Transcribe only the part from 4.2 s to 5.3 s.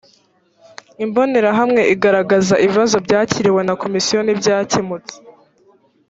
n ibyakemutse